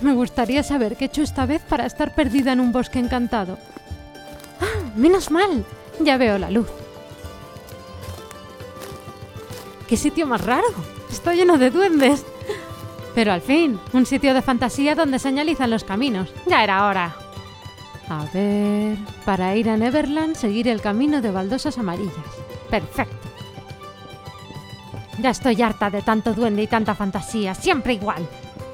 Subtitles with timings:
[0.00, 3.58] Me gustaría saber qué he hecho esta vez para estar perdida en un bosque encantado.
[4.60, 4.90] ¡Ah!
[4.96, 5.64] ¡Menos mal!
[6.00, 6.68] Ya veo la luz.
[9.88, 10.68] ¡Qué sitio más raro!
[11.10, 12.24] Está lleno de duendes.
[13.14, 16.32] Pero al fin, un sitio de fantasía donde señalizan los caminos.
[16.46, 17.14] Ya era hora.
[18.08, 22.14] A ver, para ir a Neverland seguir el camino de baldosas amarillas.
[22.70, 23.28] Perfecto.
[25.18, 28.26] Ya estoy harta de tanto duende y tanta fantasía, siempre igual.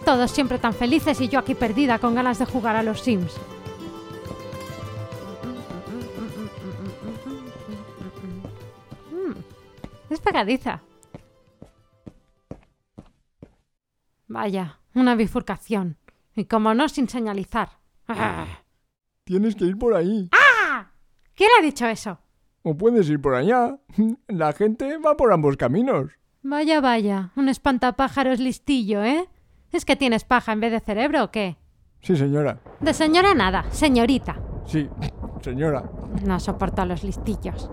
[0.09, 3.37] Todos siempre tan felices y yo aquí perdida con ganas de jugar a los Sims.
[9.12, 9.33] Mm,
[10.09, 10.81] es pegadiza.
[14.29, 15.98] Vaya, una bifurcación.
[16.34, 17.73] Y como no, sin señalizar.
[18.06, 18.47] ¡Ah!
[19.25, 20.31] Tienes que ir por ahí.
[21.34, 22.19] ¿Quién ha dicho eso?
[22.62, 23.79] O puedes ir por allá.
[24.27, 26.12] La gente va por ambos caminos.
[26.41, 29.29] Vaya, vaya, un espantapájaros listillo, ¿eh?
[29.72, 31.56] ¿Es que tienes paja en vez de cerebro o qué?
[32.00, 32.61] Sí, señora.
[32.80, 34.36] De señora nada, señorita.
[34.64, 34.88] Sí,
[35.42, 35.84] señora.
[36.25, 37.70] No soporto a los listillos.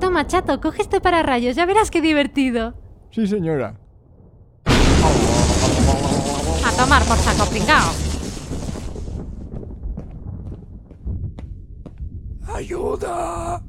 [0.00, 2.74] Toma, chato, coge este para rayos, ya verás qué divertido.
[3.10, 3.74] Sí, señora.
[6.64, 7.92] A tomar por saco pringao.
[12.54, 13.62] ¡Ayuda!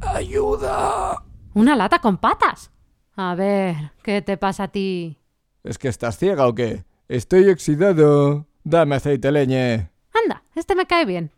[0.00, 1.22] ¡Ayuda!
[1.54, 2.70] Una lata con patas.
[3.16, 5.21] A ver, ¿qué te pasa a ti?
[5.64, 6.84] ¿Es que estás ciega o qué?
[7.08, 8.46] Estoy oxidado.
[8.64, 9.90] Dame aceite leñe.
[10.12, 11.30] Anda, este me cae bien.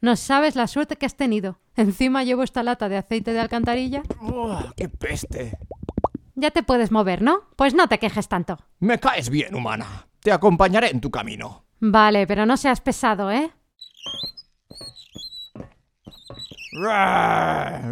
[0.00, 1.58] No sabes la suerte que has tenido.
[1.74, 4.02] Encima llevo esta lata de aceite de alcantarilla.
[4.20, 5.58] ¡Uah, ¡Qué peste!
[6.34, 7.44] Ya te puedes mover, ¿no?
[7.56, 8.58] Pues no te quejes tanto.
[8.78, 10.06] Me caes bien, humana.
[10.20, 11.64] Te acompañaré en tu camino.
[11.80, 13.50] Vale, pero no seas pesado, ¿eh?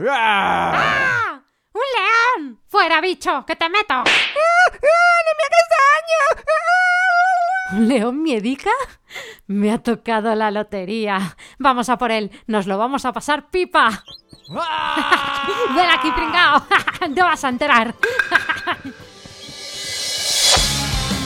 [0.06, 1.40] ¡Ah!
[1.72, 1.82] ¡Un
[2.44, 2.60] león!
[2.68, 3.44] ¡Fuera, bicho!
[3.46, 4.04] ¡Que te meto!
[4.84, 7.78] ¡No me hagas daño!
[7.78, 8.70] ¿Un león miedica?
[9.46, 11.36] Me ha tocado la lotería.
[11.58, 12.30] Vamos a por él.
[12.46, 14.04] Nos lo vamos a pasar pipa.
[14.56, 15.48] ¡Ah!
[15.74, 16.62] Ven aquí, pringao.
[17.14, 17.94] Te vas a enterar.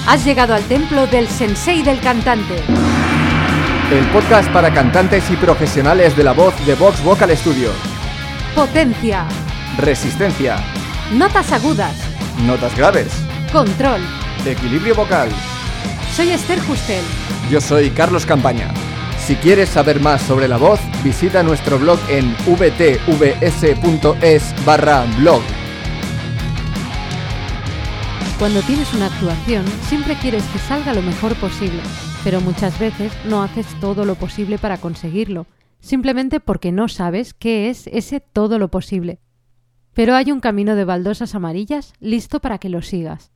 [0.06, 2.62] Has llegado al templo del sensei del cantante.
[3.90, 7.70] El podcast para cantantes y profesionales de la voz de Vox Vocal Studio.
[8.54, 9.26] Potencia.
[9.76, 10.56] Resistencia.
[11.12, 11.94] Notas agudas.
[12.46, 13.27] Notas graves.
[13.52, 14.00] Control.
[14.44, 15.30] Equilibrio vocal.
[16.14, 17.02] Soy Esther Justel.
[17.50, 18.74] Yo soy Carlos Campaña.
[19.18, 23.04] Si quieres saber más sobre la voz, visita nuestro blog en vtvs.es
[24.66, 25.40] barra blog.
[28.38, 31.80] Cuando tienes una actuación, siempre quieres que salga lo mejor posible,
[32.24, 35.46] pero muchas veces no haces todo lo posible para conseguirlo,
[35.80, 39.20] simplemente porque no sabes qué es ese todo lo posible.
[39.94, 43.32] Pero hay un camino de baldosas amarillas listo para que lo sigas.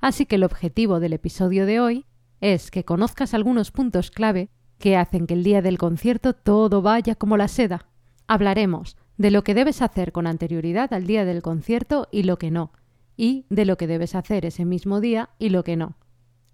[0.00, 2.06] Así que el objetivo del episodio de hoy
[2.40, 7.14] es que conozcas algunos puntos clave que hacen que el día del concierto todo vaya
[7.14, 7.86] como la seda.
[8.26, 12.50] Hablaremos de lo que debes hacer con anterioridad al día del concierto y lo que
[12.50, 12.72] no,
[13.16, 15.96] y de lo que debes hacer ese mismo día y lo que no.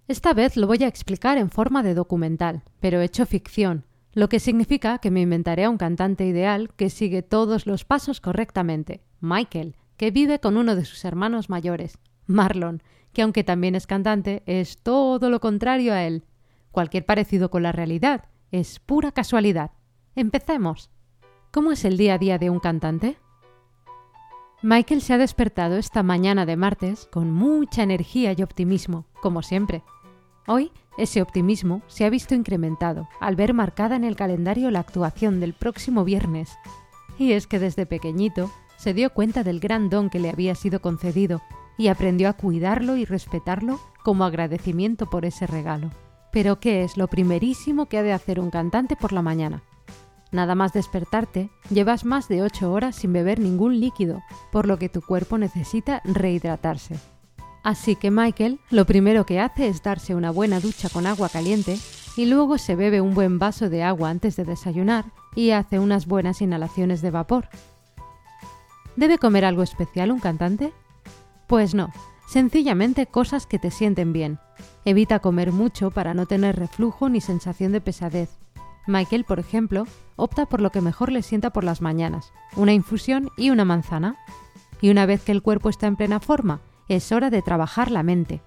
[0.09, 4.41] Esta vez lo voy a explicar en forma de documental, pero hecho ficción, lo que
[4.41, 9.77] significa que me inventaré a un cantante ideal que sigue todos los pasos correctamente, Michael,
[9.97, 14.79] que vive con uno de sus hermanos mayores, Marlon, que aunque también es cantante, es
[14.79, 16.25] todo lo contrario a él.
[16.71, 19.73] Cualquier parecido con la realidad es pura casualidad.
[20.15, 20.91] Empecemos.
[21.51, 23.19] ¿Cómo es el día a día de un cantante?
[24.63, 29.83] Michael se ha despertado esta mañana de martes con mucha energía y optimismo, como siempre.
[30.47, 35.41] Hoy, ese optimismo se ha visto incrementado al ver marcada en el calendario la actuación
[35.41, 36.57] del próximo viernes.
[37.19, 40.81] Y es que desde pequeñito se dio cuenta del gran don que le había sido
[40.81, 41.43] concedido
[41.79, 45.91] y aprendió a cuidarlo y respetarlo como agradecimiento por ese regalo.
[46.33, 49.63] Pero ¿qué es lo primerísimo que ha de hacer un cantante por la mañana?
[50.33, 54.89] Nada más despertarte, llevas más de 8 horas sin beber ningún líquido, por lo que
[54.89, 56.97] tu cuerpo necesita rehidratarse.
[57.63, 61.79] Así que Michael lo primero que hace es darse una buena ducha con agua caliente
[62.17, 65.05] y luego se bebe un buen vaso de agua antes de desayunar
[65.35, 67.49] y hace unas buenas inhalaciones de vapor.
[68.97, 70.73] ¿Debe comer algo especial un cantante?
[71.47, 71.91] Pues no,
[72.29, 74.39] sencillamente cosas que te sienten bien.
[74.85, 78.31] Evita comer mucho para no tener reflujo ni sensación de pesadez.
[78.87, 79.87] Michael, por ejemplo,
[80.17, 84.17] opta por lo que mejor le sienta por las mañanas, una infusión y una manzana.
[84.81, 88.03] Y una vez que el cuerpo está en plena forma, es hora de trabajar la
[88.03, 88.41] mente.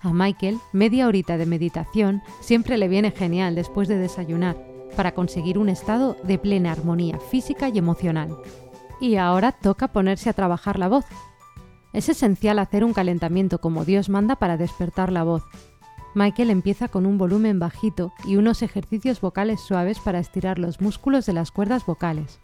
[0.00, 4.56] A Michael, media horita de meditación siempre le viene genial después de desayunar,
[4.96, 8.34] para conseguir un estado de plena armonía física y emocional.
[9.00, 11.04] Y ahora toca ponerse a trabajar la voz.
[11.96, 15.44] Es esencial hacer un calentamiento como Dios manda para despertar la voz.
[16.14, 21.24] Michael empieza con un volumen bajito y unos ejercicios vocales suaves para estirar los músculos
[21.24, 22.38] de las cuerdas vocales.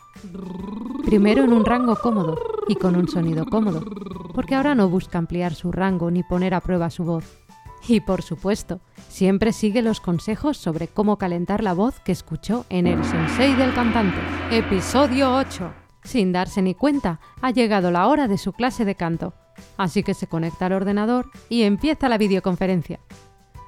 [1.05, 3.85] Primero en un rango cómodo y con un sonido cómodo,
[4.33, 7.43] porque ahora no busca ampliar su rango ni poner a prueba su voz.
[7.87, 12.87] Y por supuesto, siempre sigue los consejos sobre cómo calentar la voz que escuchó en
[12.87, 14.17] El Sensei del Cantante,
[14.51, 15.75] episodio 8.
[16.05, 19.35] Sin darse ni cuenta, ha llegado la hora de su clase de canto,
[19.76, 23.00] así que se conecta al ordenador y empieza la videoconferencia.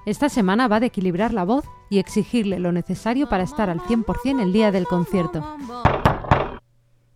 [0.07, 4.43] Esta semana va de equilibrar la voz y exigirle lo necesario para estar al 100%
[4.43, 5.57] el día del concierto.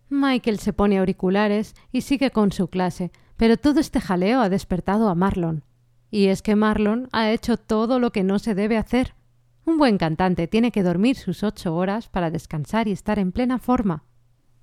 [0.09, 5.09] Michael se pone auriculares y sigue con su clase, pero todo este jaleo ha despertado
[5.09, 5.63] a Marlon.
[6.09, 9.13] Y es que Marlon ha hecho todo lo que no se debe hacer.
[9.65, 13.59] Un buen cantante tiene que dormir sus ocho horas para descansar y estar en plena
[13.59, 14.03] forma.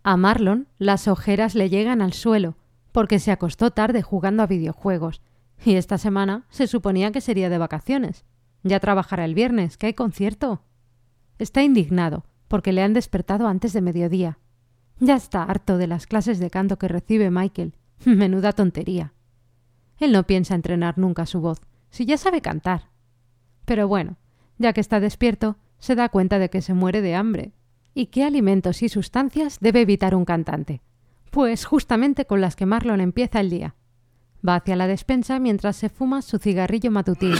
[0.02, 2.56] A Marlon las ojeras le llegan al suelo,
[2.96, 5.20] porque se acostó tarde jugando a videojuegos,
[5.62, 8.24] y esta semana se suponía que sería de vacaciones.
[8.62, 10.62] Ya trabajará el viernes, que hay concierto.
[11.38, 14.38] Está indignado, porque le han despertado antes de mediodía.
[14.98, 17.74] Ya está harto de las clases de canto que recibe Michael.
[18.06, 19.12] Menuda tontería.
[19.98, 21.60] Él no piensa entrenar nunca su voz,
[21.90, 22.88] si ya sabe cantar.
[23.66, 24.16] Pero bueno,
[24.56, 27.52] ya que está despierto, se da cuenta de que se muere de hambre.
[27.92, 30.80] ¿Y qué alimentos y sustancias debe evitar un cantante?
[31.36, 33.74] Pues justamente con las que Marlon empieza el día.
[34.48, 37.36] Va hacia la despensa mientras se fuma su cigarrillo matutino.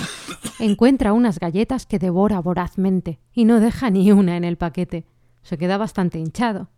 [0.58, 5.06] Encuentra unas galletas que devora vorazmente y no deja ni una en el paquete.
[5.40, 6.69] Se queda bastante hinchado.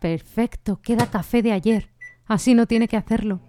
[0.00, 1.90] Perfecto, queda café de ayer.
[2.24, 3.40] Así no tiene que hacerlo.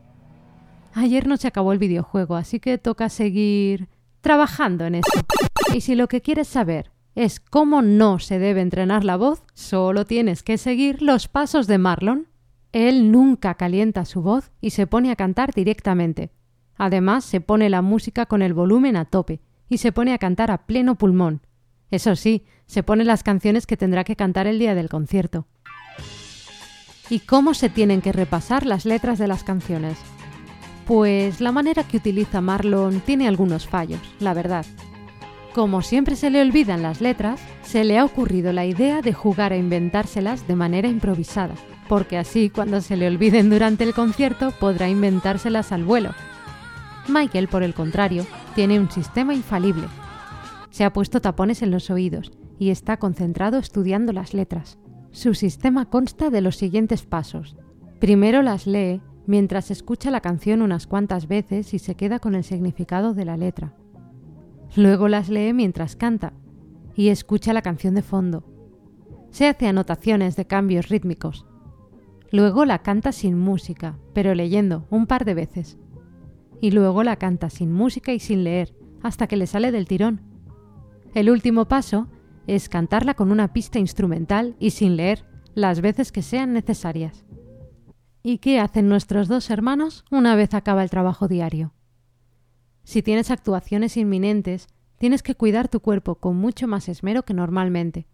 [0.93, 3.87] Ayer no se acabó el videojuego, así que toca seguir
[4.19, 5.21] trabajando en eso.
[5.73, 10.05] Y si lo que quieres saber es cómo no se debe entrenar la voz, solo
[10.05, 12.27] tienes que seguir los pasos de Marlon.
[12.71, 16.31] Él nunca calienta su voz y se pone a cantar directamente.
[16.75, 20.51] Además, se pone la música con el volumen a tope y se pone a cantar
[20.51, 21.41] a pleno pulmón.
[21.89, 25.47] Eso sí, se pone las canciones que tendrá que cantar el día del concierto.
[27.09, 29.97] ¿Y cómo se tienen que repasar las letras de las canciones?
[30.85, 34.65] Pues la manera que utiliza Marlon tiene algunos fallos, la verdad.
[35.57, 39.53] Como siempre se le olvidan las letras, se le ha ocurrido la idea de jugar
[39.53, 41.55] a inventárselas de manera improvisada
[41.87, 46.11] porque así cuando se le olviden durante el concierto podrá inventárselas al vuelo.
[47.07, 49.87] Michael, por el contrario, tiene un sistema infalible.
[50.69, 54.77] Se ha puesto tapones en los oídos y está concentrado estudiando las letras.
[55.09, 57.55] Su sistema consta de los siguientes pasos.
[57.99, 62.43] Primero las lee mientras escucha la canción unas cuantas veces y se queda con el
[62.43, 63.73] significado de la letra.
[64.75, 66.33] Luego las lee mientras canta
[66.95, 68.43] y escucha la canción de fondo.
[69.31, 71.45] Se hace anotaciones de cambios rítmicos
[72.31, 75.77] Luego la canta sin música, pero leyendo un par de veces.
[76.59, 80.21] Y luego la canta sin música y sin leer, hasta que le sale del tirón.
[81.13, 82.09] El último paso
[82.45, 87.25] es cantarla con una pista instrumental y sin leer, las veces que sean necesarias.
[88.23, 91.73] ¿Y qué hacen nuestros dos hermanos una vez acaba el trabajo diario?
[92.87, 98.07] Si tienes actuaciones inminentes, tienes que cuidar tu cuerpo con mucho más esmero que normalmente.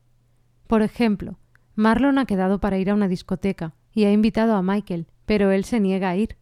[0.65, 1.37] Por ejemplo,
[1.75, 5.63] Marlon ha quedado para ir a una discoteca, y ha invitado a Michael, pero él
[5.63, 6.37] se niega a ir.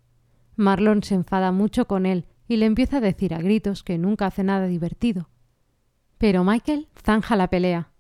[0.56, 4.28] Marlon se enfada mucho con él y le empieza a decir a gritos que nunca
[4.28, 5.28] hace nada divertido.
[6.18, 7.92] Pero Michael zanja la pelea.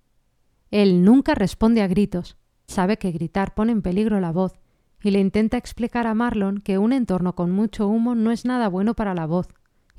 [0.69, 4.61] Él nunca responde a gritos, sabe que gritar pone en peligro la voz,
[5.03, 8.69] y le intenta explicar a Marlon que un entorno con mucho humo no es nada
[8.69, 9.49] bueno para la voz,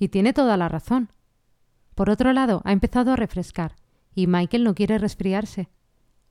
[0.03, 1.13] y tiene toda la razón.
[1.95, 3.77] Por otro lado, ha empezado a refrescar,
[4.17, 5.69] y Michael no quiere resfriarse.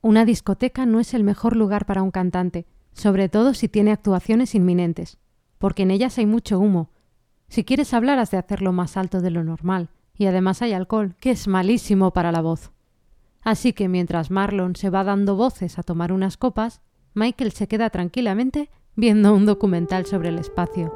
[0.02, 4.54] Una discoteca no es el mejor lugar para un cantante, sobre todo si tiene actuaciones
[4.54, 5.16] inminentes,
[5.56, 6.90] porque en ellas hay mucho humo.
[7.48, 9.88] Si quieres hablar has de hacerlo más alto de lo normal,
[10.18, 12.72] y además hay alcohol, que es malísimo para la voz.
[13.40, 16.82] Así que mientras Marlon se va dando voces a tomar unas copas,
[17.14, 20.94] Michael se queda tranquilamente viendo un documental sobre el espacio.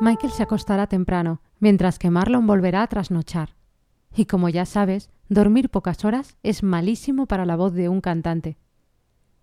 [0.00, 3.54] Michael se acostará temprano, mientras que Marlon volverá a trasnochar.
[4.14, 8.58] Y como ya sabes, dormir pocas horas es malísimo para la voz de un cantante.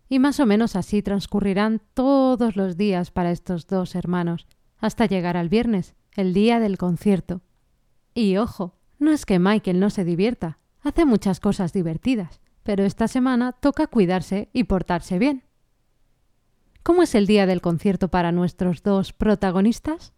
[0.10, 4.48] Y más o menos así transcurrirán todos los días para estos dos hermanos,
[4.78, 7.42] hasta llegar al viernes, el día del concierto.
[8.14, 13.08] Y ojo, no es que Michael no se divierta, hace muchas cosas divertidas, pero esta
[13.08, 15.44] semana toca cuidarse y portarse bien.
[16.84, 20.14] ¿Cómo es el día del concierto para nuestros dos protagonistas?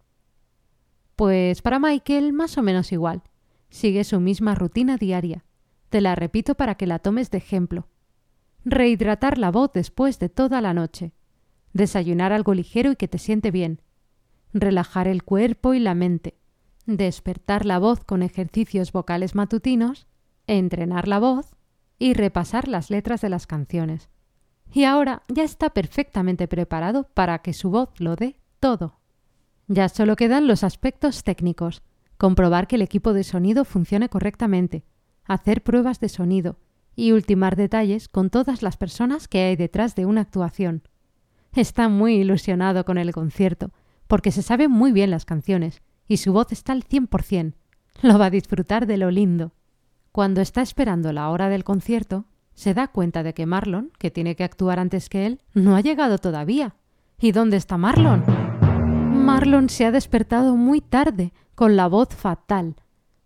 [1.20, 3.20] Pues para Michael más o menos igual.
[3.68, 5.44] Sigue su misma rutina diaria.
[5.90, 7.88] Te la repito para que la tomes de ejemplo.
[8.64, 11.12] Rehidratar la voz después de toda la noche.
[11.74, 13.82] Desayunar algo ligero y que te siente bien.
[14.54, 16.38] Relajar el cuerpo y la mente.
[16.86, 20.06] despertar la voz con ejercicios vocales matutinos,
[20.46, 21.54] entrenar la voz
[21.98, 24.08] y repasar las letras de las canciones.
[24.72, 28.99] Y ahora ya está perfectamente preparado para que su voz lo dé todo.
[29.72, 31.82] Ya solo quedan los aspectos técnicos,
[32.16, 34.82] comprobar que el equipo de sonido funcione correctamente,
[35.24, 36.56] hacer pruebas de sonido
[36.96, 40.82] y ultimar detalles con todas las personas que hay detrás de una actuación.
[41.54, 43.70] Está muy ilusionado con el concierto,
[44.08, 47.54] porque se sabe muy bien las canciones y su voz está al cien por cien.
[48.02, 49.52] Lo va a disfrutar de lo lindo.
[50.10, 52.24] Cuando está esperando la hora del concierto,
[52.54, 55.80] se da cuenta de que Marlon, que tiene que actuar antes que él, no ha
[55.80, 56.74] llegado todavía.
[57.20, 58.39] ¿Y dónde está Marlon?
[59.30, 62.74] Marlon se ha despertado muy tarde, con la voz fatal.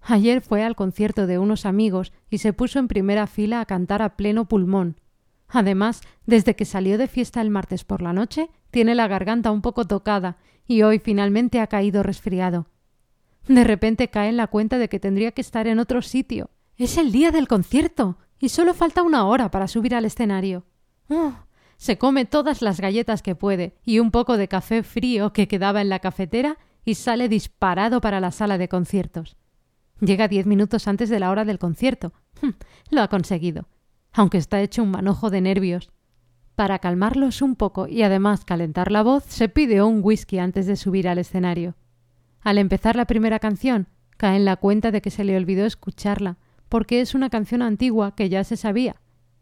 [0.02, 4.02] Ayer fue al concierto de unos amigos y se puso en primera fila a cantar
[4.02, 5.00] a pleno pulmón.
[5.48, 9.62] Además, desde que salió de fiesta el martes por la noche, tiene la garganta un
[9.62, 12.66] poco tocada y hoy finalmente ha caído resfriado.
[13.48, 16.50] De repente cae en la cuenta de que tendría que estar en otro sitio.
[16.76, 20.64] Es el día del concierto y solo falta una hora para subir al escenario.
[21.08, 21.32] ¡Oh!
[21.84, 25.82] Se come todas las galletas que puede y un poco de café frío que quedaba
[25.82, 29.36] en la cafetera y sale disparado para la sala de conciertos.
[30.00, 32.14] Llega diez minutos antes de la hora del concierto.
[32.40, 32.52] Hm,
[32.88, 33.68] lo ha conseguido,
[34.14, 35.92] aunque está hecho un manojo de nervios.
[36.54, 40.76] Para calmarlos un poco y además calentar la voz, se pide un whisky antes de
[40.76, 41.74] subir al escenario.
[42.40, 46.38] Al empezar la primera canción, cae en la cuenta de que se le olvidó escucharla,
[46.70, 48.96] porque es una canción antigua que ya se sabía.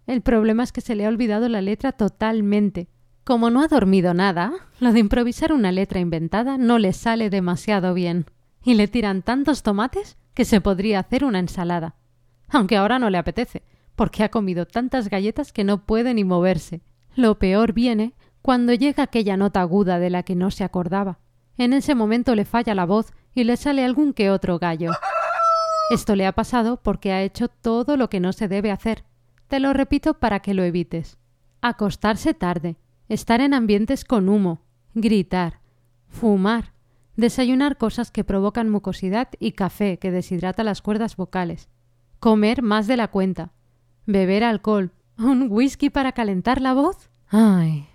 [0.07, 2.89] El problema es que se le ha olvidado la letra totalmente.
[3.25, 7.95] Como no ha dormido nada, lo de improvisar una letra inventada no le sale demasiado
[7.95, 8.27] bien.
[8.65, 11.95] Y le tiran tantos tomates que se podría hacer una ensalada.
[12.49, 13.63] Aunque ahora no le apetece,
[13.95, 16.81] porque ha comido tantas galletas que no puede ni moverse.
[17.15, 21.19] Lo peor viene cuando llega aquella nota aguda de la que no se acordaba.
[21.59, 24.91] En ese momento le falla la voz y le sale algún que otro gallo.
[25.91, 29.05] Esto le ha pasado porque ha hecho todo lo que no se debe hacer.
[29.53, 31.19] Te lo repito para que lo evites.
[31.61, 32.79] Acostarse tarde,
[33.11, 34.63] estar en ambientes con humo,
[34.95, 35.61] gritar,
[36.09, 36.73] fumar,
[37.17, 41.69] desayunar cosas que provocan mucosidad y café que deshidrata las cuerdas vocales,
[42.19, 43.53] comer más de la cuenta,
[44.07, 47.11] beber alcohol, un whisky para calentar la voz.
[47.29, 47.87] Ay,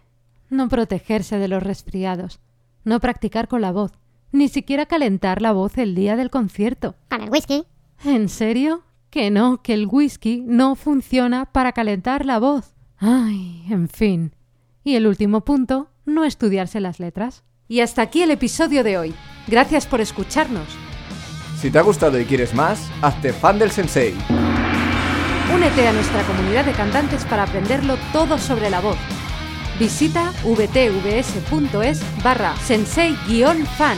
[0.51, 2.39] no protegerse de los resfriados,
[2.83, 3.93] no practicar con la voz,
[4.31, 6.93] ni siquiera calentar la voz el día del concierto.
[7.09, 7.65] Con el whisky.
[8.03, 8.83] ¿En serio?
[9.17, 12.75] Que no, que el whisky no funciona para calentar la voz.
[12.99, 14.35] Ay, en fin.
[14.83, 17.43] Y el último punto, no estudiarse las letras.
[17.67, 19.15] Y hasta aquí el episodio de hoy.
[19.47, 20.67] Gracias por escucharnos.
[21.59, 24.13] Si te ha gustado y quieres más, hazte fan del sensei.
[25.51, 28.97] Únete a nuestra comunidad de cantantes para aprenderlo todo sobre la voz.
[29.79, 33.97] Visita vtvs.es barra sensei-fan